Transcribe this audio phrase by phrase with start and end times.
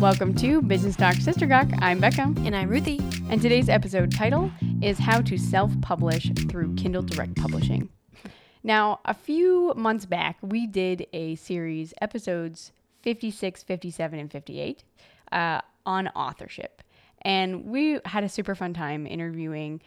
[0.00, 1.68] Welcome to Business Talk Sister Gawk.
[1.80, 2.22] I'm Becca.
[2.22, 3.00] And I'm Ruthie.
[3.28, 7.90] And today's episode title is How to Self Publish Through Kindle Direct Publishing.
[8.62, 14.84] Now, a few months back, we did a series, episodes 56, 57, and 58,
[15.32, 16.82] uh, on authorship.
[17.20, 19.82] And we had a super fun time interviewing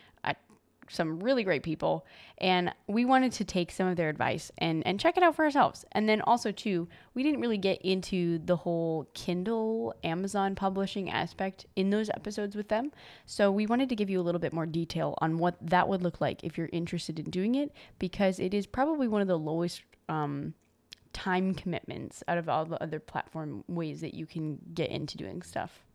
[0.94, 2.06] some really great people.
[2.38, 5.46] And we wanted to take some of their advice and, and check it out for
[5.46, 5.86] ourselves.
[5.92, 11.66] And then also, too, we didn't really get into the whole Kindle, Amazon publishing aspect
[11.76, 12.92] in those episodes with them.
[13.26, 16.04] So we wanted to give you a little bit more detail on what that would
[16.04, 19.40] look like if you're interested in doing it, because it is probably one of the
[19.40, 19.82] lowest.
[20.10, 20.54] Um,
[21.14, 25.44] time commitments out of all the other platform ways that you can get into doing
[25.44, 25.86] stuff.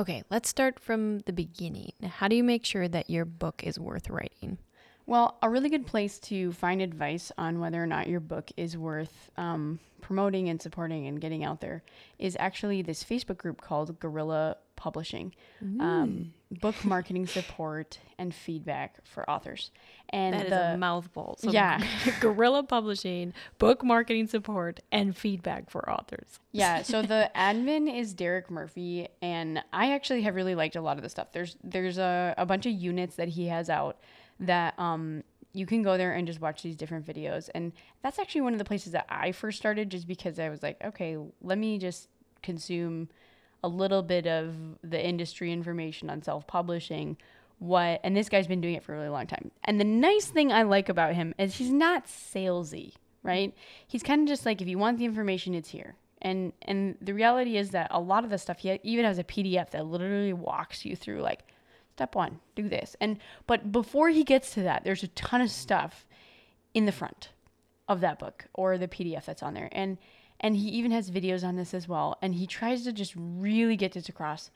[0.00, 1.92] Okay, let's start from the beginning.
[2.02, 4.56] How do you make sure that your book is worth writing?
[5.04, 8.78] Well, a really good place to find advice on whether or not your book is
[8.78, 11.82] worth um, promoting and supporting and getting out there
[12.18, 15.34] is actually this Facebook group called Guerrilla Publishing
[15.78, 19.70] um, Book Marketing Support and Feedback for Authors.
[20.08, 21.36] And That is the, a mouthful.
[21.38, 21.84] So Yeah.
[22.20, 26.40] guerrilla publishing, book marketing support, and feedback for authors.
[26.52, 30.96] yeah so the admin is derek murphy and i actually have really liked a lot
[30.96, 33.98] of the stuff there's there's a, a bunch of units that he has out
[34.40, 35.22] that um
[35.52, 37.72] you can go there and just watch these different videos and
[38.02, 40.76] that's actually one of the places that i first started just because i was like
[40.82, 42.08] okay let me just
[42.42, 43.08] consume
[43.62, 47.16] a little bit of the industry information on self-publishing
[47.58, 49.50] what and this guy's been doing it for a really long time.
[49.64, 53.54] And the nice thing i like about him is he's not salesy right?
[53.86, 55.94] He's kind of just like if you want the information it's here.
[56.22, 59.24] And and the reality is that a lot of the stuff he even has a
[59.24, 61.44] pdf that literally walks you through like
[61.94, 62.94] step one do this.
[63.00, 66.06] And but before he gets to that there's a ton of stuff
[66.74, 67.30] in the front
[67.88, 69.68] of that book or the pdf that's on there.
[69.72, 69.98] And
[70.40, 73.76] and he even has videos on this as well and he tries to just really
[73.76, 74.50] get this across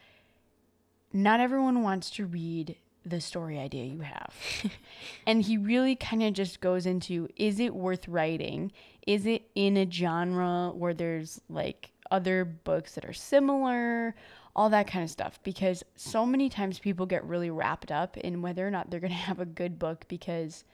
[1.13, 2.77] not everyone wants to read
[3.07, 4.35] the story idea you have.
[5.27, 8.73] and he really kind of just goes into is it worth writing?
[9.07, 14.15] Is it in a genre where there's like other books that are similar?
[14.57, 15.39] All that kind of stuff.
[15.43, 19.11] Because so many times people get really wrapped up in whether or not they're going
[19.13, 20.65] to have a good book because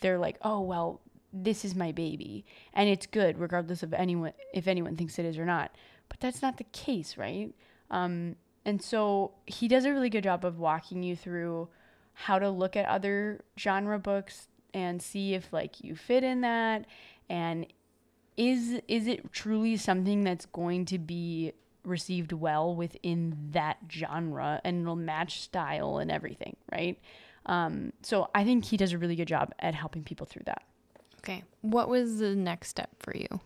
[0.00, 1.00] they're like, oh, well,
[1.32, 2.44] this is my baby.
[2.74, 5.74] And it's good regardless of anyone, if anyone thinks it is or not.
[6.08, 7.54] But that's not the case, right?
[7.90, 11.68] Um, and so he does a really good job of walking you through
[12.12, 16.84] how to look at other genre books and see if like you fit in that
[17.28, 17.66] and
[18.36, 21.52] is is it truly something that's going to be
[21.84, 26.98] received well within that genre and it'll match style and everything, right?
[27.46, 30.62] Um, so I think he does a really good job at helping people through that.
[31.20, 31.44] Okay.
[31.60, 33.40] What was the next step for you?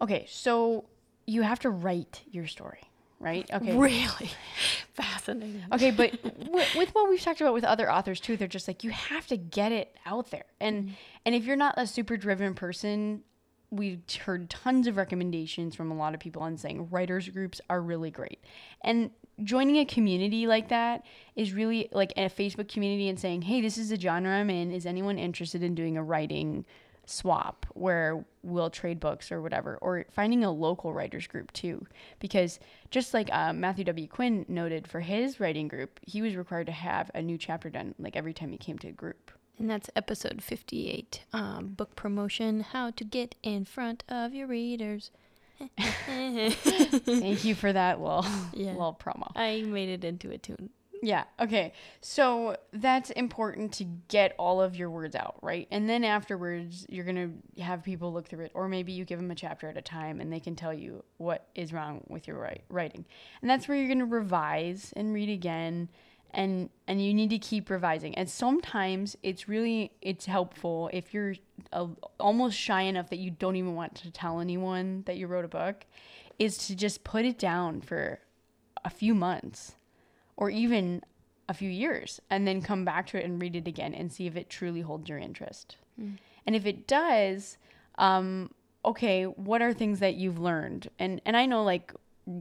[0.00, 0.86] Okay, so
[1.26, 2.80] you have to write your story,
[3.20, 3.48] right?
[3.52, 3.76] Okay.
[3.76, 4.30] Really
[4.94, 5.62] fascinating.
[5.72, 8.82] Okay, but w- with what we've talked about with other authors too, they're just like
[8.82, 10.94] you have to get it out there, and mm-hmm.
[11.26, 13.22] and if you're not a super driven person,
[13.70, 17.80] we've heard tons of recommendations from a lot of people on saying writers groups are
[17.80, 18.40] really great,
[18.82, 19.10] and
[19.42, 21.04] joining a community like that
[21.36, 24.72] is really like a Facebook community and saying, hey, this is the genre I'm in.
[24.72, 26.64] Is anyone interested in doing a writing?
[27.06, 31.86] swap where we'll trade books or whatever, or finding a local writers group too.
[32.20, 32.60] Because
[32.90, 34.06] just like uh, Matthew W.
[34.06, 37.94] Quinn noted for his writing group, he was required to have a new chapter done
[37.98, 39.30] like every time he came to a group.
[39.58, 45.10] And that's episode 58 um, book promotion how to get in front of your readers.
[45.78, 48.72] Thank you for that little, Yeah.
[48.72, 49.30] little promo.
[49.36, 50.70] I made it into a tune.
[51.04, 51.24] Yeah.
[51.40, 51.72] Okay.
[52.00, 55.66] So that's important to get all of your words out, right?
[55.72, 59.18] And then afterwards, you're going to have people look through it, or maybe you give
[59.18, 62.28] them a chapter at a time and they can tell you what is wrong with
[62.28, 63.04] your write- writing.
[63.40, 65.88] And that's where you're going to revise and read again.
[66.34, 68.14] And, and you need to keep revising.
[68.14, 71.34] And sometimes it's really it's helpful if you're
[71.72, 71.88] uh,
[72.18, 75.48] almost shy enough that you don't even want to tell anyone that you wrote a
[75.48, 75.84] book,
[76.38, 78.18] is to just put it down for
[78.84, 79.74] a few months
[80.36, 81.02] or even
[81.48, 84.26] a few years and then come back to it and read it again and see
[84.26, 85.76] if it truly holds your interest.
[86.46, 87.58] And if it does,
[87.98, 88.50] um,
[88.84, 90.88] okay, what are things that you've learned?
[90.98, 91.92] And and I know like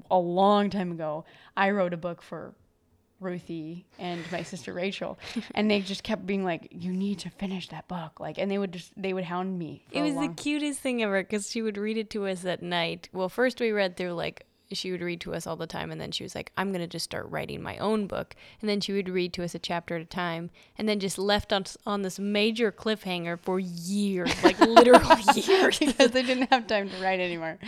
[0.10, 1.26] a long time ago,
[1.58, 2.54] I wrote a book for
[3.22, 5.18] Ruthie and my sister Rachel,
[5.56, 8.58] and they just kept being like, "You need to finish that book," like, and they
[8.58, 9.86] would just they would hound me.
[9.92, 13.10] It was the cutest thing ever because she would read it to us at night.
[13.14, 14.46] Well, first we read through like
[14.76, 16.88] she would read to us all the time, and then she was like, "I'm gonna
[16.88, 19.96] just start writing my own book," and then she would read to us a chapter
[19.96, 24.60] at a time, and then just left us on this major cliffhanger for years, like
[24.60, 25.80] literal years.
[25.80, 27.60] because they didn't have time to write anymore.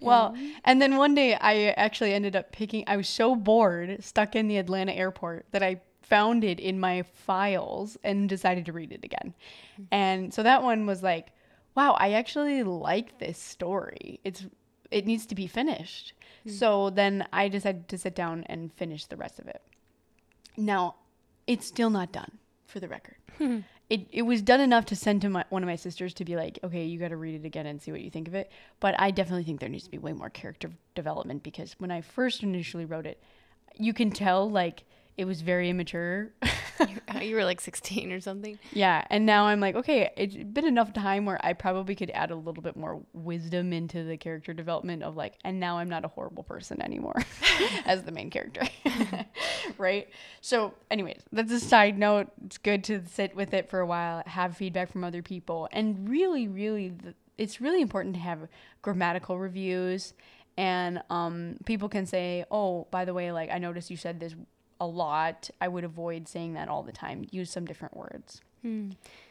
[0.00, 4.34] Well, and then one day I actually ended up picking, I was so bored, stuck
[4.36, 8.92] in the Atlanta airport, that I found it in my files and decided to read
[8.92, 9.34] it again.
[9.74, 9.84] Mm-hmm.
[9.90, 11.28] And so that one was like,
[11.74, 14.20] wow, I actually like this story.
[14.24, 14.44] It's
[14.90, 16.12] it needs to be finished.
[16.44, 16.50] Hmm.
[16.50, 19.62] So then I decided to sit down and finish the rest of it.
[20.56, 20.96] Now,
[21.46, 23.16] it's still not done for the record.
[23.38, 23.60] Hmm.
[23.92, 26.34] it, it was done enough to send to my, one of my sisters to be
[26.34, 28.50] like, okay, you got to read it again and see what you think of it.
[28.80, 32.00] But I definitely think there needs to be way more character development because when I
[32.00, 33.22] first initially wrote it,
[33.78, 34.84] you can tell like
[35.16, 36.32] it was very immature.
[36.80, 38.58] you, you were like 16 or something.
[38.72, 39.04] yeah.
[39.10, 42.36] And now I'm like, okay, it's been enough time where I probably could add a
[42.36, 46.08] little bit more wisdom into the character development of like, and now I'm not a
[46.08, 47.22] horrible person anymore
[47.84, 48.62] as the main character.
[49.78, 50.08] right.
[50.40, 52.28] So, anyways, that's a side note.
[52.46, 55.68] It's good to sit with it for a while, have feedback from other people.
[55.72, 58.48] And really, really, the, it's really important to have
[58.80, 60.14] grammatical reviews.
[60.56, 64.34] And um, people can say, oh, by the way, like, I noticed you said this
[64.82, 65.48] a lot.
[65.60, 67.24] I would avoid saying that all the time.
[67.30, 68.40] Use some different words.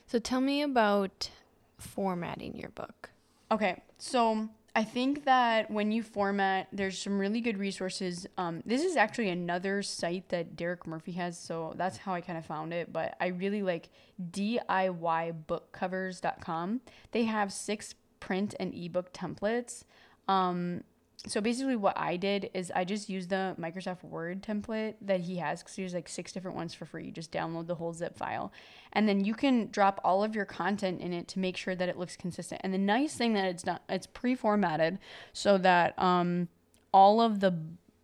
[0.08, 1.30] So tell me about
[1.78, 3.10] formatting your book.
[3.52, 8.26] Okay, so I think that when you format, there's some really good resources.
[8.38, 12.38] Um, this is actually another site that Derek Murphy has, so that's how I kind
[12.38, 12.94] of found it.
[12.94, 13.90] But I really like
[14.32, 16.82] DIYbookcovers.com.
[17.12, 19.84] They have six print and ebook templates.
[20.30, 20.86] Um,
[21.28, 25.36] so basically, what I did is I just used the Microsoft Word template that he
[25.38, 27.06] has because there's like six different ones for free.
[27.06, 28.52] You just download the whole zip file,
[28.92, 31.88] and then you can drop all of your content in it to make sure that
[31.90, 32.62] it looks consistent.
[32.64, 34.98] And the nice thing that it's not it's pre-formatted
[35.32, 36.48] so that um,
[36.92, 37.56] all of the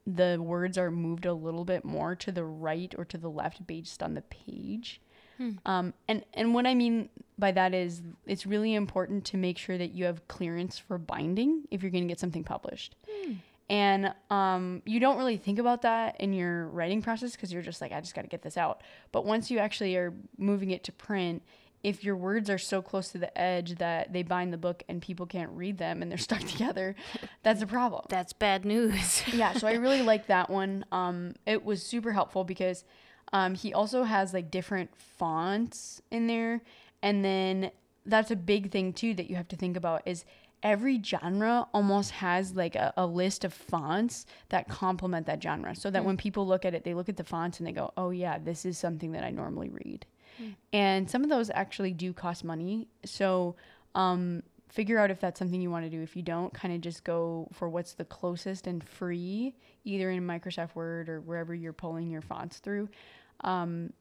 [0.05, 3.65] the words are moved a little bit more to the right or to the left
[3.65, 5.01] based on the page.
[5.65, 9.77] Um, and and what I mean by that is it's really important to make sure
[9.77, 12.95] that you have clearance for binding if you're going to get something published.
[13.69, 17.81] And um, you don't really think about that in your writing process because you're just
[17.81, 18.81] like, I just got to get this out.
[19.11, 21.43] But once you actually are moving it to print,
[21.83, 25.01] if your words are so close to the edge that they bind the book and
[25.01, 26.95] people can't read them and they're stuck together,
[27.43, 29.23] that's a problem That's bad news.
[29.33, 30.85] yeah, so I really like that one.
[30.91, 32.85] Um, it was super helpful because
[33.33, 36.61] um, he also has like different fonts in there,
[37.01, 37.71] and then
[38.05, 40.23] that's a big thing too that you have to think about is
[40.63, 45.89] every genre almost has like a, a list of fonts that complement that genre, so
[45.91, 48.09] that when people look at it, they look at the fonts and they go, "Oh
[48.09, 50.05] yeah, this is something that I normally read."
[50.71, 53.55] And some of those actually do cost money, so
[53.95, 56.01] um, figure out if that's something you want to do.
[56.01, 60.25] If you don't, kind of just go for what's the closest and free, either in
[60.25, 62.89] Microsoft Word or wherever you're pulling your fonts through.
[63.41, 63.93] Um,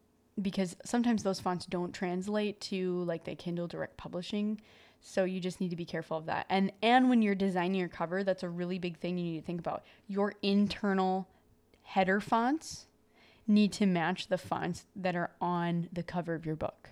[0.43, 4.61] because sometimes those fonts don't translate to like the Kindle Direct Publishing.
[5.08, 6.47] So you just need to be careful of that.
[6.50, 9.47] And and when you're designing your cover, that's a really big thing you need to
[9.47, 9.85] think about.
[10.08, 11.29] Your internal
[11.85, 12.87] header fonts
[13.47, 16.91] need to match the fonts that are on the cover of your book.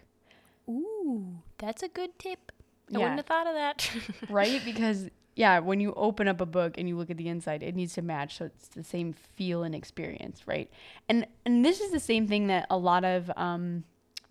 [0.68, 2.52] Ooh, that's a good tip.
[2.94, 2.98] I Yeah.
[3.00, 3.90] wouldn't have thought of that.
[4.30, 4.64] right?
[4.64, 7.74] Because yeah, when you open up a book and you look at the inside, it
[7.74, 10.70] needs to match so it's the same feel and experience, right?
[11.08, 13.82] And and this is the same thing that a lot of um,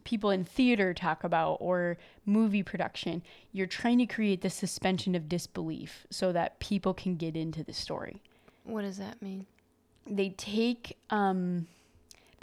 [0.03, 3.23] people in theater talk about or movie production.
[3.51, 7.73] You're trying to create the suspension of disbelief so that people can get into the
[7.73, 8.21] story.
[8.63, 9.45] what does that mean?
[10.05, 11.67] They take um,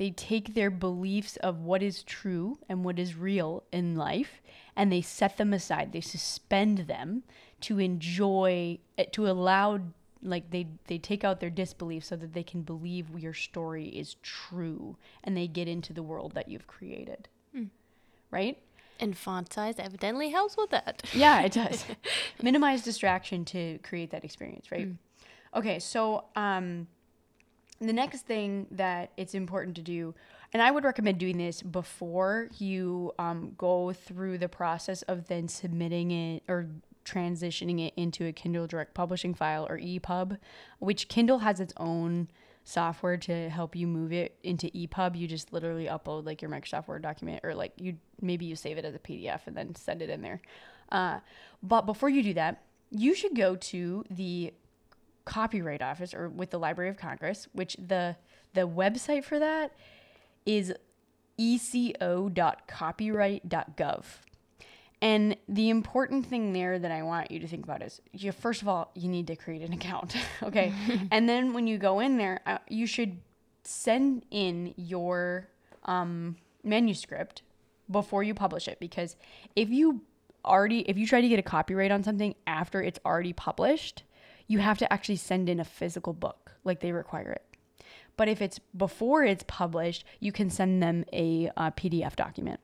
[0.00, 4.40] they take their beliefs of what is true and what is real in life
[4.74, 7.22] and they set them aside they suspend them
[7.60, 9.78] to enjoy eh, to allow
[10.22, 14.16] like they they take out their disbelief so that they can believe your story is
[14.22, 17.28] true and they get into the world that you've created
[18.30, 18.58] right
[18.98, 21.02] And font size evidently helps with that.
[21.14, 21.84] yeah, it does.
[22.42, 24.88] Minimize distraction to create that experience, right?
[25.54, 26.86] Okay, so um,
[27.80, 30.14] the next thing that it's important to do,
[30.52, 35.48] and I would recommend doing this before you um, go through the process of then
[35.48, 36.68] submitting it or
[37.04, 40.38] transitioning it into a Kindle Direct Publishing file or EPUB,
[40.78, 42.28] which Kindle has its own
[42.70, 45.16] software to help you move it into EPUB.
[45.16, 48.78] You just literally upload like your Microsoft Word document, or like you maybe you save
[48.78, 50.40] it as a PDF and then send it in there.
[50.90, 51.20] Uh,
[51.62, 54.52] but before you do that, you should go to the
[55.24, 58.16] Copyright Office or with the Library of Congress, which the
[58.54, 59.72] the website for that
[60.46, 60.72] is
[61.36, 64.04] eco.copyright.gov.
[65.02, 68.60] And the important thing there that I want you to think about is you first
[68.60, 70.14] of all, you need to create an account.
[70.42, 70.74] okay.
[71.10, 73.18] and then when you go in there, uh, you should
[73.64, 75.48] send in your
[75.84, 77.42] um, manuscript
[77.90, 79.16] before you publish it because
[79.56, 80.02] if you
[80.44, 84.04] already if you try to get a copyright on something after it's already published,
[84.46, 87.44] you have to actually send in a physical book like they require it.
[88.16, 92.60] But if it's before it's published, you can send them a, uh PDF document.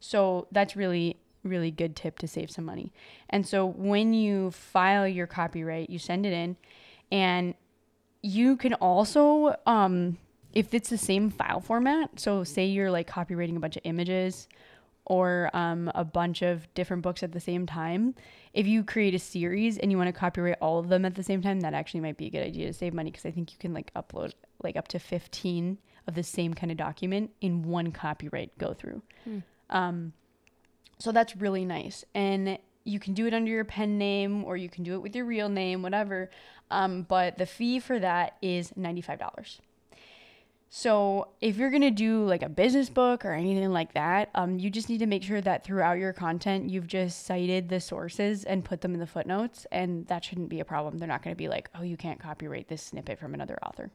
[0.00, 2.92] So that's really really good tip to save some money.
[3.30, 6.56] And so when you file your copyright, you send it in
[7.10, 7.54] and
[8.22, 10.18] you can also um
[10.52, 14.48] if it's the same file format, so say you're like copyrighting a bunch of images
[15.04, 18.14] or um, a bunch of different books at the same time,
[18.52, 21.22] if you create a series and you want to copyright all of them at the
[21.22, 23.52] same time, that actually might be a good idea to save money because I think
[23.52, 27.62] you can like upload like up to 15 of the same kind of document in
[27.62, 29.02] one copyright go through.
[29.70, 30.12] Um,
[30.98, 32.04] so that's really nice.
[32.14, 35.14] And you can do it under your pen name or you can do it with
[35.14, 36.30] your real name, whatever.
[36.70, 39.60] Um, but the fee for that is $95.
[40.70, 44.68] So if you're gonna do like a business book or anything like that, um, you
[44.68, 48.64] just need to make sure that throughout your content you've just cited the sources and
[48.64, 50.98] put them in the footnotes, and that shouldn't be a problem.
[50.98, 53.90] They're not gonna be like, oh, you can't copyright this snippet from another author.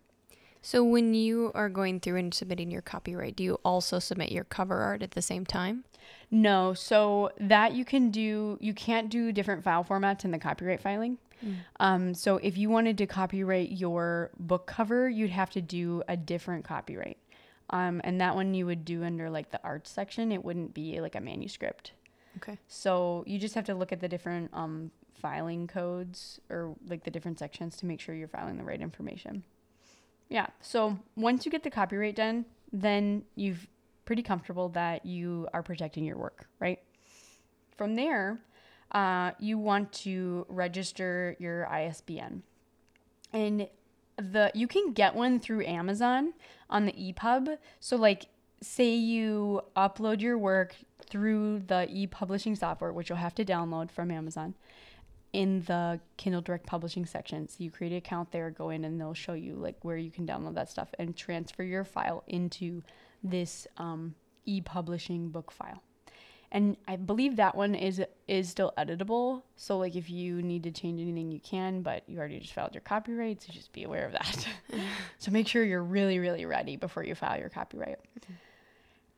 [0.66, 4.46] So when you are going through and submitting your copyright, do you also submit your
[4.46, 5.84] cover art at the same time?
[6.32, 10.80] No, so that you can do, you can't do different file formats in the copyright
[10.80, 11.18] filing.
[11.82, 16.16] Um, so if you wanted to copyright your book cover, you'd have to do a
[16.16, 17.18] different copyright.
[17.70, 20.32] Um, and that one you would do under like the arts section.
[20.32, 21.92] It wouldn't be like a manuscript.
[22.38, 22.58] Okay.
[22.70, 27.12] So you just have to look at the different um, filing codes or like the
[27.12, 29.44] different sections to make sure you're filing the right information.
[30.34, 30.48] Yeah.
[30.62, 33.68] So once you get the copyright done, then you've
[34.04, 36.80] pretty comfortable that you are protecting your work, right?
[37.78, 38.40] From there,
[38.94, 42.42] uh, you want to register your ISBN,
[43.32, 43.68] and
[44.18, 46.34] the you can get one through Amazon
[46.68, 47.60] on the EPUB.
[47.80, 48.26] So like,
[48.60, 50.76] say you upload your work
[51.08, 54.56] through the e-publishing software, which you'll have to download from Amazon
[55.34, 57.50] in the Kindle Direct Publishing section.
[57.50, 60.12] So you create an account there, go in, and they'll show you like where you
[60.12, 62.84] can download that stuff and transfer your file into
[63.24, 64.14] this um,
[64.46, 65.82] e-publishing book file.
[66.52, 69.42] And I believe that one is is still editable.
[69.56, 71.82] So like if you need to change anything, you can.
[71.82, 74.48] But you already just filed your copyright, so just be aware of that.
[75.18, 77.98] so make sure you're really really ready before you file your copyright.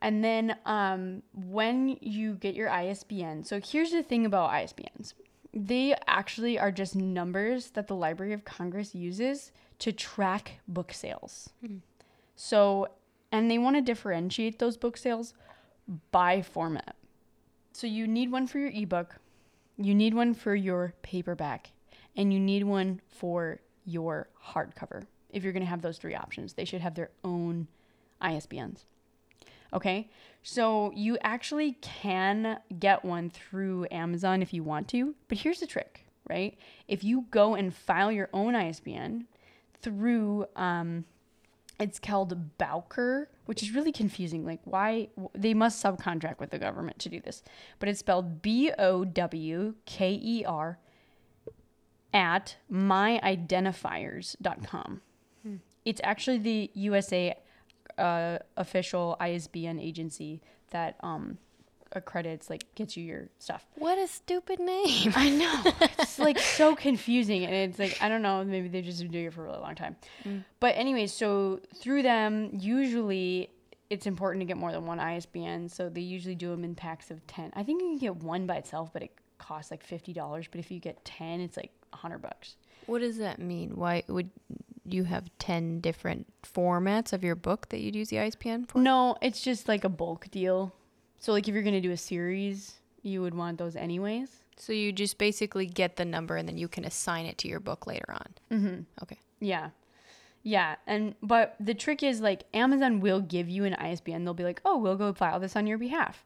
[0.01, 5.13] And then um, when you get your ISBN, so here's the thing about ISBNs
[5.55, 11.49] they actually are just numbers that the Library of Congress uses to track book sales.
[11.65, 11.77] Hmm.
[12.35, 12.89] So,
[13.31, 15.33] and they want to differentiate those book sales
[16.11, 16.95] by format.
[17.71, 19.15] So, you need one for your ebook,
[19.77, 21.71] you need one for your paperback,
[22.17, 25.03] and you need one for your hardcover.
[25.29, 27.67] If you're going to have those three options, they should have their own
[28.21, 28.83] ISBNs.
[29.75, 30.09] Okay,
[30.41, 35.67] so you actually can get one through Amazon if you want to, but here's the
[35.67, 36.57] trick, right?
[36.87, 39.25] If you go and file your own ISBN
[39.81, 41.03] through, um,
[41.77, 44.45] it's called Bowker, which is really confusing.
[44.45, 47.43] Like, why they must subcontract with the government to do this,
[47.79, 50.79] but it's spelled B O W K E R
[52.13, 55.01] at myidentifiers.com.
[55.83, 57.35] It's actually the USA
[57.97, 61.37] uh, official ISBN agency that um,
[61.93, 63.65] accredits, like, gets you your stuff.
[63.75, 65.13] What a stupid name.
[65.15, 65.71] I know.
[65.99, 67.45] It's like so confusing.
[67.45, 69.59] And it's like, I don't know, maybe they've just been doing it for a really
[69.59, 69.95] long time.
[70.59, 73.49] But, anyways, so through them, usually
[73.89, 75.69] it's important to get more than one ISBN.
[75.69, 77.51] So they usually do them in packs of 10.
[77.55, 80.47] I think you can get one by itself, but it costs like $50.
[80.51, 82.55] But if you get 10, it's like 100 bucks.
[82.85, 83.71] What does that mean?
[83.75, 84.29] Why would
[84.93, 88.79] you have 10 different formats of your book that you'd use the ISBN for?
[88.79, 90.73] No, it's just like a bulk deal.
[91.19, 94.29] So, like, if you're going to do a series, you would want those anyways.
[94.57, 97.59] So you just basically get the number and then you can assign it to your
[97.59, 98.27] book later on.
[98.51, 98.81] Mm-hmm.
[99.03, 99.19] Okay.
[99.39, 99.69] Yeah.
[100.43, 100.75] Yeah.
[100.87, 104.23] And, but the trick is like Amazon will give you an ISBN.
[104.23, 106.25] They'll be like, oh, we'll go file this on your behalf,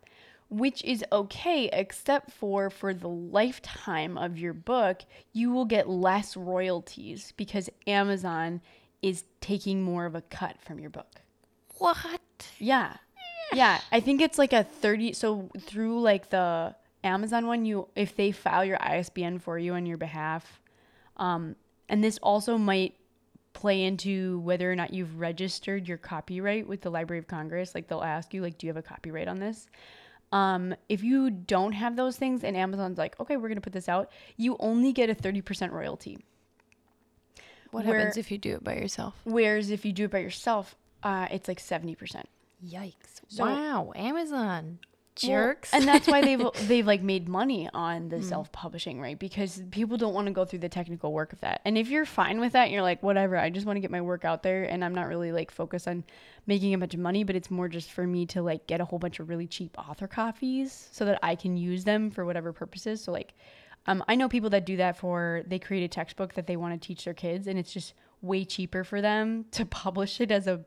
[0.50, 5.01] which is okay, except for for the lifetime of your book,
[5.32, 8.62] you will get less royalties because Amazon
[9.01, 11.22] is taking more of a cut from your book.
[11.77, 12.20] What?
[12.58, 12.98] Yeah.
[13.53, 13.79] Yeah.
[13.91, 15.13] I think it's like a 30.
[15.13, 19.86] So through like the Amazon one, you, if they file your ISBN for you on
[19.86, 20.60] your behalf,
[21.18, 21.56] um,
[21.88, 22.96] and this also might
[23.53, 27.74] play into whether or not you've registered your copyright with the Library of Congress.
[27.74, 29.68] Like they'll ask you, like, do you have a copyright on this?
[30.31, 33.74] Um, if you don't have those things and Amazon's like, okay, we're going to put
[33.74, 36.19] this out, you only get a 30% royalty.
[37.71, 39.15] What Where- happens if you do it by yourself?
[39.24, 42.24] Whereas if you do it by yourself, uh, it's like 70%.
[42.65, 43.21] Yikes!
[43.27, 44.79] So- wow, Amazon
[45.71, 49.17] Well, and that's why they've they've like made money on the self-publishing, right?
[49.17, 51.61] Because people don't want to go through the technical work of that.
[51.65, 54.01] And if you're fine with that, you're like, whatever, I just want to get my
[54.01, 56.03] work out there and I'm not really like focused on
[56.47, 58.85] making a bunch of money, but it's more just for me to like get a
[58.85, 62.53] whole bunch of really cheap author copies so that I can use them for whatever
[62.53, 63.03] purposes.
[63.03, 63.33] So like
[63.88, 66.79] um, I know people that do that for they create a textbook that they want
[66.79, 70.47] to teach their kids and it's just way cheaper for them to publish it as
[70.47, 70.61] a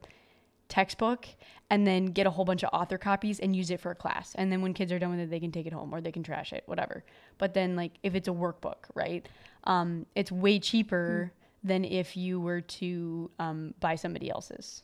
[0.72, 1.26] textbook
[1.68, 4.34] and then get a whole bunch of author copies and use it for a class.
[4.36, 6.12] And then when kids are done with it, they can take it home or they
[6.12, 7.04] can trash it, whatever.
[7.36, 9.28] But then like if it's a workbook, right?
[9.64, 14.82] Um, it's way cheaper than if you were to um, buy somebody else's.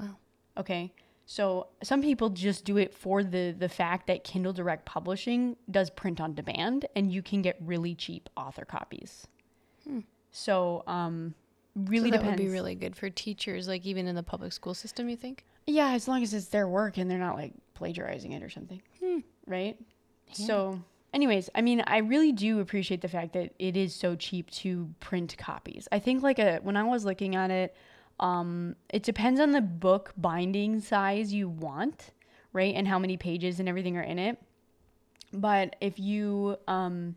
[0.00, 0.16] wow.
[0.56, 0.92] Okay.
[1.26, 5.88] So some people just do it for the the fact that Kindle Direct Publishing does
[5.90, 9.26] print on demand and you can get really cheap author copies.
[10.30, 11.34] So um
[11.74, 12.40] really so that depends.
[12.40, 15.08] would be really good for teachers, like even in the public school system.
[15.08, 15.44] You think?
[15.66, 18.82] Yeah, as long as it's their work and they're not like plagiarizing it or something.
[19.46, 19.76] Right?
[20.32, 20.80] So,
[21.12, 24.88] anyways, I mean, I really do appreciate the fact that it is so cheap to
[25.00, 25.88] print copies.
[25.92, 27.74] I think like a when I was looking at it,
[28.20, 32.12] um it depends on the book binding size you want,
[32.52, 32.74] right?
[32.74, 34.38] And how many pages and everything are in it.
[35.32, 37.16] But if you um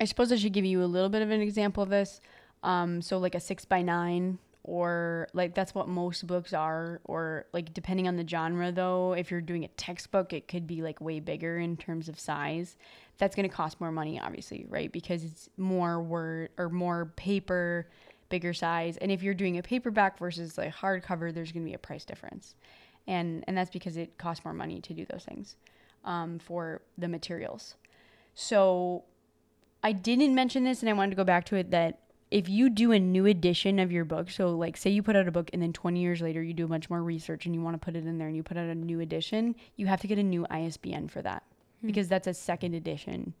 [0.00, 2.20] I suppose I should give you a little bit of an example of this.
[2.62, 7.46] Um, so like a six by nine, or like that's what most books are, or
[7.52, 11.00] like depending on the genre though, if you're doing a textbook, it could be like
[11.00, 12.76] way bigger in terms of size.
[13.18, 14.90] That's gonna cost more money, obviously, right?
[14.92, 17.88] Because it's more word or more paper,
[18.28, 18.96] bigger size.
[18.98, 22.54] And if you're doing a paperback versus like hardcover, there's gonna be a price difference.
[23.08, 25.56] And and that's because it costs more money to do those things
[26.04, 27.74] um, for the materials.
[28.34, 29.04] So
[29.82, 31.98] I didn't mention this and I wanted to go back to it that
[32.32, 35.28] if you do a new edition of your book, so like say you put out
[35.28, 37.60] a book and then 20 years later you do a bunch more research and you
[37.60, 40.00] want to put it in there and you put out a new edition, you have
[40.00, 41.42] to get a new ISBN for that
[41.84, 43.34] because that's a second edition.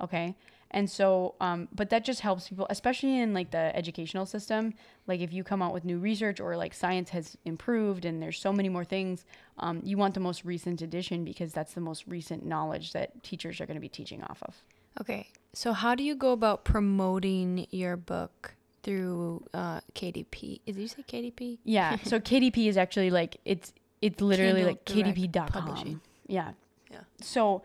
[0.00, 0.36] Okay.
[0.70, 4.72] And so, um, but that just helps people, especially in like the educational system.
[5.08, 8.38] Like if you come out with new research or like science has improved and there's
[8.38, 9.24] so many more things,
[9.58, 13.60] um, you want the most recent edition because that's the most recent knowledge that teachers
[13.60, 14.62] are going to be teaching off of.
[15.00, 15.28] Okay.
[15.52, 20.60] So how do you go about promoting your book through uh, KDP?
[20.66, 21.58] Did you say KDP?
[21.64, 21.96] Yeah.
[22.04, 25.46] So KDP is actually like it's it's literally Kindle like KDP.com.
[25.48, 26.00] Publishing.
[26.26, 26.52] Yeah.
[26.90, 27.00] Yeah.
[27.20, 27.62] So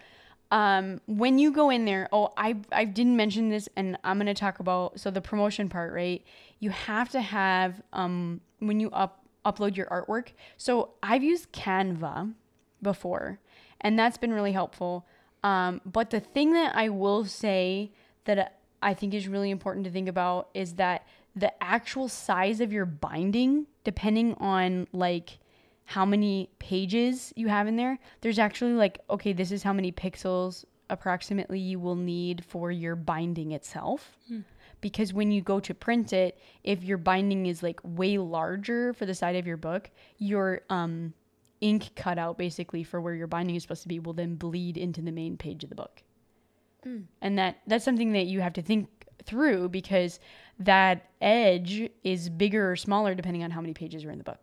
[0.52, 4.34] um when you go in there, oh I I didn't mention this and I'm gonna
[4.34, 6.24] talk about so the promotion part, right?
[6.60, 10.30] You have to have um when you up upload your artwork.
[10.58, 12.34] So I've used Canva
[12.82, 13.40] before
[13.82, 15.06] and that's been really helpful.
[15.44, 17.92] Um, but the thing that I will say
[18.26, 22.74] that I think is really important to think about is that the actual size of
[22.74, 25.38] your binding, depending on like
[25.86, 29.92] how many pages you have in there, there's actually like, okay, this is how many
[29.92, 34.18] pixels approximately you will need for your binding itself.
[34.82, 39.06] Because when you go to print it, if your binding is like way larger for
[39.06, 41.14] the side of your book, your um,
[41.62, 45.02] ink cutout basically for where your binding is supposed to be will then bleed into
[45.02, 46.04] the main page of the book.
[47.22, 48.88] And that that's something that you have to think
[49.24, 50.20] through because
[50.60, 54.40] that edge is bigger or smaller depending on how many pages are in the book.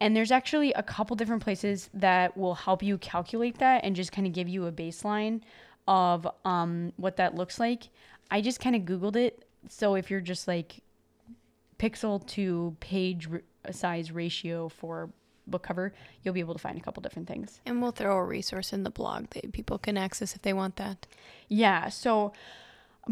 [0.00, 4.12] And there's actually a couple different places that will help you calculate that and just
[4.12, 5.42] kind of give you a baseline
[5.86, 7.88] of um, what that looks like.
[8.30, 9.44] I just kind of Googled it.
[9.68, 10.80] So if you're just like
[11.78, 15.10] pixel to page r- size ratio for
[15.50, 17.60] book cover, you'll be able to find a couple different things.
[17.66, 20.76] And we'll throw a resource in the blog that people can access if they want
[20.76, 21.06] that.
[21.48, 21.88] Yeah.
[21.88, 22.32] So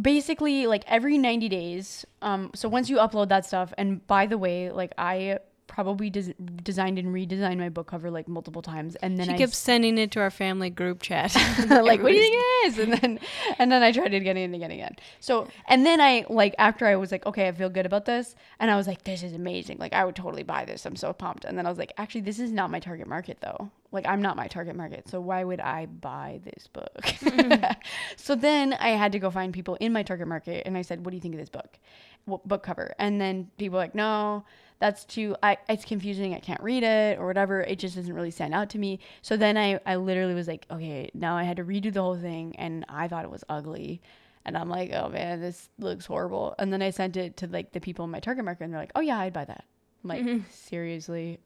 [0.00, 4.38] basically, like every 90 days, um, so once you upload that stuff, and by the
[4.38, 5.38] way, like I
[5.78, 9.38] probably des- designed and redesigned my book cover like multiple times, and then she I
[9.38, 11.32] kept sending it to our family group chat.
[11.70, 12.78] like, what do you think it is?
[12.80, 13.20] And then,
[13.60, 14.96] and then I tried it again and again and again.
[15.20, 18.34] So, and then I like after I was like, okay, I feel good about this,
[18.58, 19.78] and I was like, this is amazing.
[19.78, 20.84] Like, I would totally buy this.
[20.84, 21.44] I'm so pumped.
[21.44, 23.70] And then I was like, actually, this is not my target market though.
[23.92, 25.08] Like, I'm not my target market.
[25.08, 27.06] So why would I buy this book?
[28.16, 31.04] so then I had to go find people in my target market, and I said,
[31.04, 31.78] what do you think of this book,
[32.24, 32.94] what book cover?
[32.98, 34.44] And then people like, no,
[34.78, 38.30] that's too I, it's confusing i can't read it or whatever it just doesn't really
[38.30, 39.00] stand out to me.
[39.22, 42.16] So then i i literally was like okay now i had to redo the whole
[42.16, 44.00] thing and i thought it was ugly.
[44.44, 46.54] And i'm like oh man this looks horrible.
[46.58, 48.80] And then i sent it to like the people in my target market and they're
[48.80, 49.64] like oh yeah i'd buy that.
[50.04, 51.38] I'm like seriously?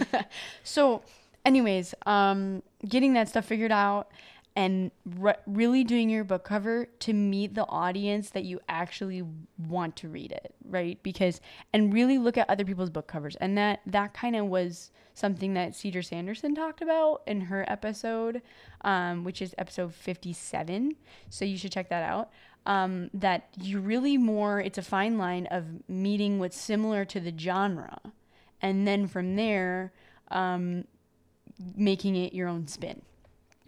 [0.64, 1.02] So
[1.44, 4.10] anyways, um, getting that stuff figured out
[4.56, 9.22] and re- really doing your book cover to meet the audience that you actually
[9.58, 11.02] want to read it, right?
[11.02, 11.40] Because
[11.72, 15.54] and really look at other people's book covers, and that that kind of was something
[15.54, 18.42] that Cedar Sanderson talked about in her episode,
[18.82, 20.96] um, which is episode fifty-seven.
[21.30, 22.30] So you should check that out.
[22.66, 27.34] Um, that you really more it's a fine line of meeting what's similar to the
[27.36, 27.98] genre,
[28.62, 29.92] and then from there,
[30.30, 30.84] um,
[31.76, 33.02] making it your own spin.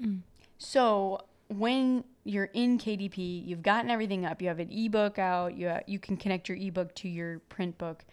[0.00, 0.20] Mm.
[0.58, 4.42] So when you're in KDP, you've gotten everything up.
[4.42, 5.56] You have an ebook out.
[5.56, 8.04] You you can connect your ebook to your print book.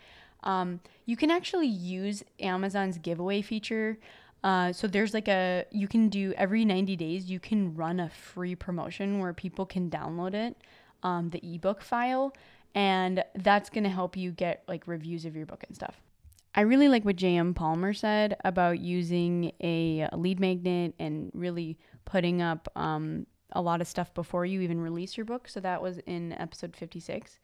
[0.43, 3.97] Um, you can actually use Amazon's giveaway feature.
[4.43, 7.29] Uh, so there's like a you can do every 90 days.
[7.31, 10.57] You can run a free promotion where people can download it,
[11.01, 12.35] um, the ebook file,
[12.75, 16.01] and that's gonna help you get like reviews of your book and stuff.
[16.55, 17.55] I really like what J.M.
[17.55, 23.87] Palmer said about using a lead magnet and really putting up um, a lot of
[23.87, 25.47] stuff before you even release your book.
[25.47, 27.39] So that was in episode 56.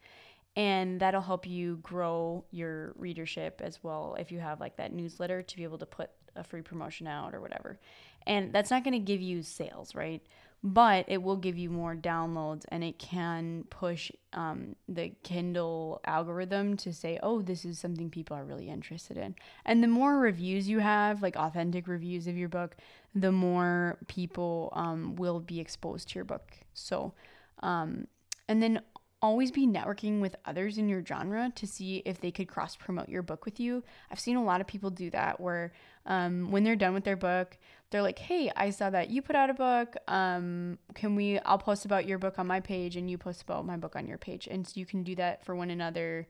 [0.56, 5.42] And that'll help you grow your readership as well if you have like that newsletter
[5.42, 7.78] to be able to put a free promotion out or whatever.
[8.26, 10.22] And that's not going to give you sales, right?
[10.62, 16.76] But it will give you more downloads and it can push um, the Kindle algorithm
[16.78, 19.36] to say, oh, this is something people are really interested in.
[19.64, 22.76] And the more reviews you have, like authentic reviews of your book,
[23.14, 26.52] the more people um, will be exposed to your book.
[26.74, 27.14] So,
[27.62, 28.06] um,
[28.46, 28.82] and then
[29.22, 33.08] always be networking with others in your genre to see if they could cross promote
[33.08, 33.82] your book with you.
[34.10, 35.72] I've seen a lot of people do that where
[36.06, 37.58] um, when they're done with their book,
[37.90, 39.96] they're like, "Hey, I saw that you put out a book.
[40.08, 41.38] Um, can we?
[41.40, 44.06] I'll post about your book on my page, and you post about my book on
[44.06, 46.26] your page, and so you can do that for one another.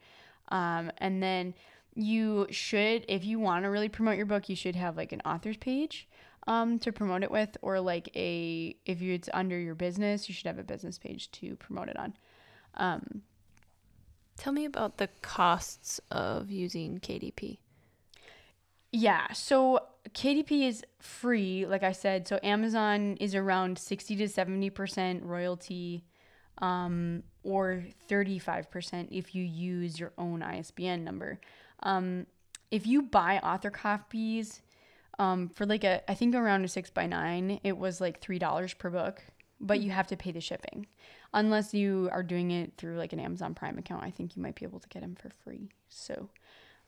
[0.49, 1.55] Um, and then
[1.95, 5.23] you should, if you want to really promote your book, you should have like an
[5.25, 6.09] author's page."
[6.47, 10.47] Um, to promote it with, or like a if it's under your business, you should
[10.47, 12.15] have a business page to promote it on.
[12.75, 13.23] Um,
[14.41, 17.59] Tell me about the costs of using KDP.
[18.91, 19.81] Yeah, so
[20.15, 22.27] KDP is free, like I said.
[22.27, 26.07] So Amazon is around 60 to 70% royalty
[26.63, 31.39] um, or 35% if you use your own ISBN number.
[31.83, 32.27] Um,
[32.71, 34.63] if you buy author copies
[35.19, 38.79] um, for like a, I think around a six by nine, it was like $3
[38.79, 39.23] per book,
[39.61, 40.87] but you have to pay the shipping.
[41.33, 44.57] Unless you are doing it through like an Amazon Prime account, I think you might
[44.57, 45.69] be able to get them for free.
[45.89, 46.29] So,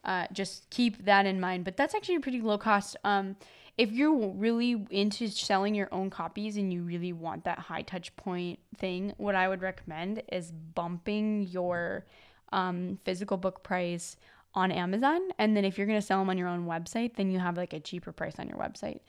[0.05, 1.65] uh, just keep that in mind.
[1.65, 2.97] But that's actually a pretty low cost.
[3.05, 3.37] Um,
[3.79, 8.15] if you're really into selling your own copies and you really want that high touch
[8.17, 12.05] point thing, what I would recommend is bumping your
[12.53, 14.17] um, physical book price
[14.55, 15.21] on Amazon.
[15.39, 17.57] And then if you're going to sell them on your own website, then you have
[17.57, 19.01] like a cheaper price on your website.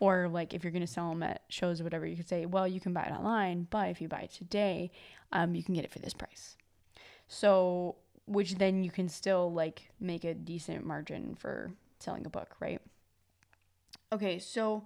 [0.00, 2.46] Or like if you're going to sell them at shows or whatever, you could say,
[2.46, 4.90] well, you can buy it online, but if you buy it today,
[5.30, 6.56] um, you can get it for this price.
[7.28, 12.54] So which then you can still like make a decent margin for selling a book,
[12.60, 12.80] right?
[14.12, 14.84] Okay, so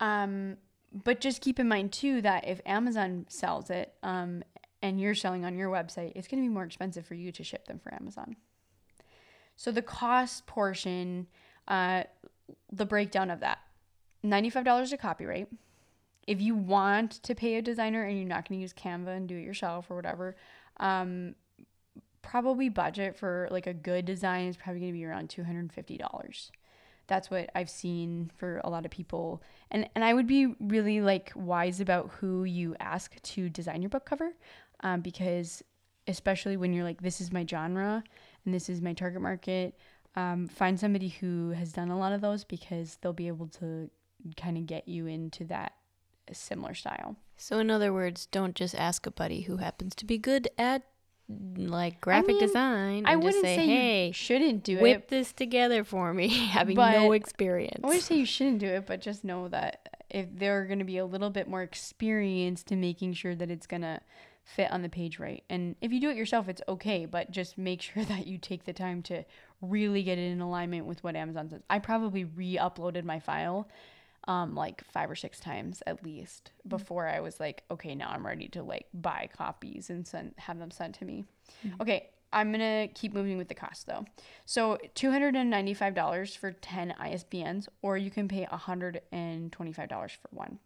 [0.00, 0.56] um
[0.92, 4.42] but just keep in mind too that if Amazon sells it um
[4.80, 7.44] and you're selling on your website, it's going to be more expensive for you to
[7.44, 8.36] ship them for Amazon.
[9.56, 11.26] So the cost portion
[11.66, 12.04] uh
[12.72, 13.58] the breakdown of that.
[14.24, 15.48] $95 a copyright.
[16.26, 19.28] If you want to pay a designer and you're not going to use Canva and
[19.28, 20.36] do it yourself or whatever,
[20.78, 21.34] um,
[22.22, 26.50] probably budget for like a good design is probably going to be around $250
[27.08, 31.00] that's what i've seen for a lot of people and and i would be really
[31.00, 34.32] like wise about who you ask to design your book cover
[34.80, 35.62] um, because
[36.06, 38.04] especially when you're like this is my genre
[38.44, 39.76] and this is my target market
[40.14, 43.90] um, find somebody who has done a lot of those because they'll be able to
[44.36, 45.72] kind of get you into that
[46.32, 50.18] similar style So, in other words, don't just ask a buddy who happens to be
[50.18, 50.82] good at
[51.56, 53.02] like graphic mean, design.
[53.06, 56.74] i wouldn't say, say, hey, you shouldn't do it whip this together for me, having
[56.74, 57.80] no experience.
[57.84, 60.86] I wouldn't say you shouldn't do it, but just know that if they're going to
[60.86, 64.00] be a little bit more experienced in making sure that it's going to
[64.44, 65.44] fit on the page right.
[65.50, 68.64] And if you do it yourself, it's okay, but just make sure that you take
[68.64, 69.24] the time to
[69.60, 71.60] really get it in alignment with what Amazon says.
[71.68, 73.68] I probably re uploaded my file
[74.28, 78.24] um, like five or six times at least before I was like, okay, now I'm
[78.24, 81.24] ready to like buy copies and send have them sent to me.
[81.80, 84.04] Okay, I'm gonna keep moving with the cost though.
[84.44, 89.00] So two hundred and ninety five dollars for ten ISBNs, or you can pay hundred
[89.10, 90.58] and twenty five dollars for one.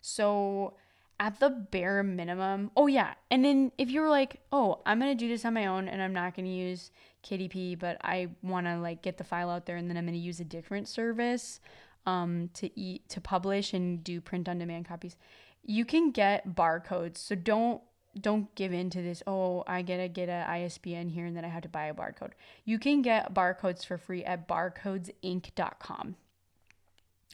[0.00, 0.74] So
[1.20, 5.28] at the bare minimum, oh yeah, and then if you're like, oh, I'm gonna do
[5.28, 6.90] this on my own and I'm not gonna use
[7.22, 10.40] KDP, but I wanna like get the file out there and then I'm gonna use
[10.40, 11.60] a different service.
[12.06, 15.16] Um, to eat to publish and do print on demand copies,
[15.64, 17.18] you can get barcodes.
[17.18, 17.82] So don't
[18.20, 19.22] don't give in to this.
[19.26, 22.32] Oh, I gotta get a ISBN here and then I have to buy a barcode.
[22.64, 26.16] You can get barcodes for free at barcodesinc.com.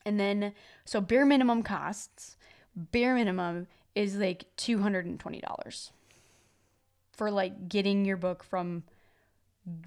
[0.04, 0.52] And then
[0.84, 2.36] so bare minimum costs,
[2.76, 5.92] bare minimum is like two hundred and twenty dollars
[7.12, 8.84] for like getting your book from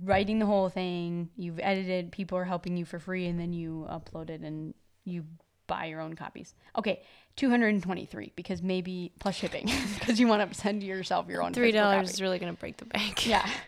[0.03, 1.29] writing the whole thing.
[1.35, 4.73] You've edited, people are helping you for free, and then you upload it and
[5.05, 5.25] you
[5.67, 6.55] buy your own copies.
[6.77, 7.01] Okay,
[7.37, 12.11] 223 because maybe plus shipping because you want to send yourself your own Three dollars
[12.11, 13.25] is really gonna break the bank.
[13.25, 13.47] Yeah.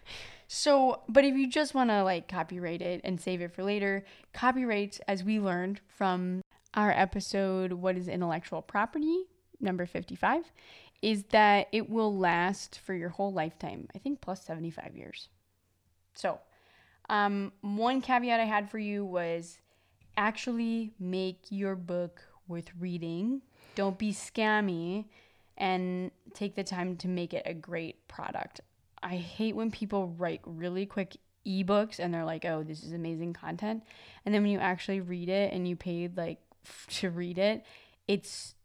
[0.54, 4.04] So, but if you just want to like copyright it and save it for later,
[4.34, 6.41] copyrights, as we learned from
[6.74, 9.28] our episode, What is Intellectual Property,
[9.62, 10.52] number 55,
[11.02, 13.88] is that it will last for your whole lifetime.
[13.95, 15.30] I think plus 75 years.
[16.13, 16.39] So,
[17.10, 19.60] um, one caveat I had for you was
[20.17, 23.41] actually make your book worth reading.
[23.76, 25.06] Don't be scammy
[25.58, 28.62] and take the time to make it a great product.
[29.04, 33.34] I hate when people write really quick ebooks and they're like, "Oh, this is amazing
[33.34, 33.84] content."
[34.26, 37.65] And then when you actually read it and you paid like f- to read it,
[38.08, 38.56] it's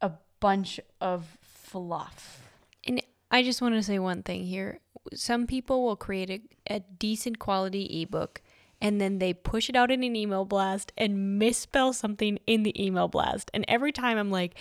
[0.00, 2.42] a bunch of fluff.
[2.86, 4.80] And I just want to say one thing here.
[5.14, 8.42] Some people will create a, a decent quality ebook
[8.80, 12.84] and then they push it out in an email blast and misspell something in the
[12.84, 13.50] email blast.
[13.52, 14.54] And every time I'm like,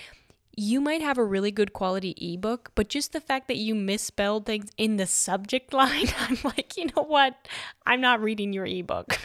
[0.60, 4.47] you might have a really good quality ebook, but just the fact that you misspelled
[4.47, 7.36] things in the subject line, I'm like, you know what?
[7.86, 9.19] I'm not reading your ebook.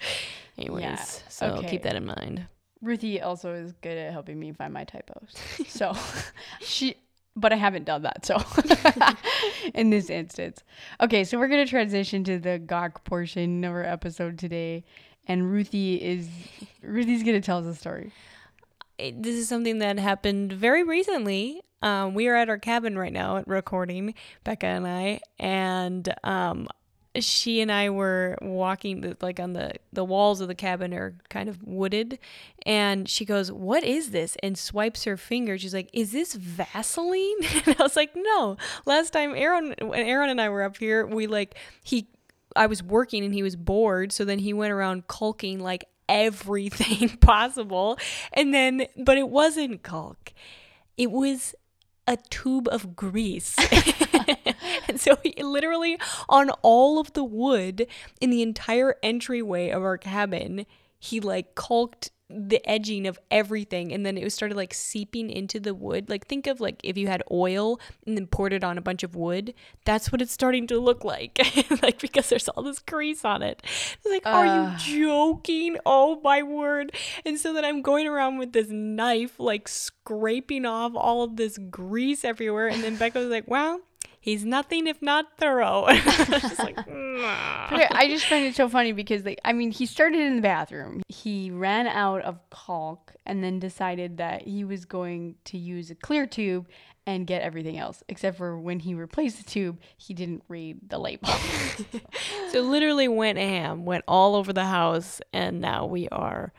[0.58, 1.68] Anyways, Yeah, so okay.
[1.68, 2.46] keep that in mind.
[2.80, 5.32] Ruthie also is good at helping me find my typos.
[5.68, 5.94] So
[6.60, 6.96] she
[7.36, 8.24] but I haven't done that.
[8.26, 8.36] So
[9.74, 10.62] in this instance.
[11.00, 14.84] Okay, so we're going to transition to the gawk portion of our episode today
[15.26, 16.28] and Ruthie is
[16.82, 18.12] Ruthie's going to tell us a story.
[18.98, 21.60] it- this is something that happened very recently.
[21.82, 26.68] Um, we are at our cabin right now recording, Becca and I, and um,
[27.20, 31.48] she and I were walking like on the the walls of the cabin are kind
[31.48, 32.18] of wooded,
[32.66, 35.56] and she goes, "What is this?" and swipes her finger.
[35.58, 40.40] She's like, "Is this Vaseline?" and I was like, "No." Last time Aaron Aaron and
[40.40, 42.08] I were up here, we like he
[42.56, 47.16] I was working and he was bored, so then he went around caulking like everything
[47.20, 47.98] possible.
[48.32, 50.32] And then but it wasn't caulk.
[50.96, 51.54] It was
[52.06, 53.56] a tube of grease.
[54.88, 57.86] and so he literally on all of the wood
[58.20, 60.66] in the entire entryway of our cabin,
[60.98, 65.60] he like caulked the edging of everything and then it was started like seeping into
[65.60, 66.08] the wood.
[66.08, 69.02] Like think of like if you had oil and then poured it on a bunch
[69.02, 71.38] of wood that's what it's starting to look like.
[71.82, 73.60] Like because there's all this grease on it.
[73.64, 75.76] It's like are you joking?
[75.84, 76.92] Oh my word.
[77.26, 81.58] And so then i'm going around with this knife like scraping off all of this
[81.70, 83.80] grease everywhere and then becca was like well
[84.24, 86.00] he's nothing if not thorough I
[86.40, 87.68] just like "Nah."
[88.00, 91.02] I just find it so funny because like I mean he started in the bathroom.
[91.08, 95.94] He ran out of caulk and then decided that he was going to use a
[95.94, 96.66] clear tube
[97.06, 98.02] and get everything else.
[98.08, 101.28] Except for when he replaced the tube, he didn't read the label.
[102.50, 106.52] So literally went ham, went all over the house, and now we are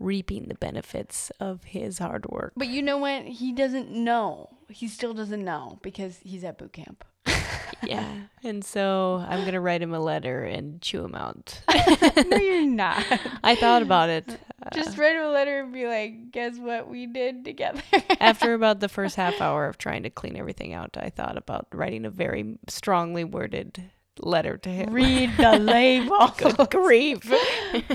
[0.00, 2.52] reaping the benefits of his hard work.
[2.56, 3.22] but you know what?
[3.24, 4.55] He doesn't know.
[4.68, 7.04] He still doesn't know because he's at boot camp.
[7.82, 8.22] Yeah.
[8.42, 11.60] And so I'm gonna write him a letter and chew him out.
[12.26, 13.04] no, you're not.
[13.44, 14.28] I thought about it.
[14.62, 17.82] Uh, Just write him a letter and be like, guess what we did together.
[18.20, 21.68] after about the first half hour of trying to clean everything out, I thought about
[21.72, 24.92] writing a very strongly worded letter to him.
[24.92, 26.28] read the label.
[26.36, 27.30] Good grief.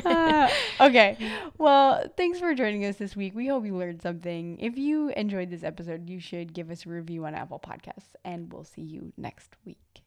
[0.05, 0.49] Uh,
[0.81, 1.17] okay.
[1.57, 3.35] Well, thanks for joining us this week.
[3.35, 4.59] We hope you learned something.
[4.59, 8.51] If you enjoyed this episode, you should give us a review on Apple Podcasts, and
[8.51, 10.00] we'll see you next week.